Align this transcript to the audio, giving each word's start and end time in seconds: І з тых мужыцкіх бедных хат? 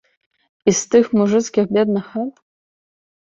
І 0.69 0.73
з 0.77 0.87
тых 0.93 1.05
мужыцкіх 1.19 1.69
бедных 1.77 2.07
хат? 2.13 2.41